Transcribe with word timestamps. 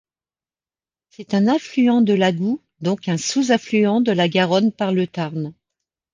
C'est 1.11 1.35
un 1.35 1.45
affluent 1.45 2.01
de 2.01 2.13
l'Agout, 2.13 2.59
donc 2.79 3.07
un 3.07 3.17
sous-affluent 3.19 4.01
de 4.01 4.11
la 4.11 4.27
Garonne 4.27 4.71
par 4.71 4.91
le 4.93 5.05
Tarn. 5.05 5.53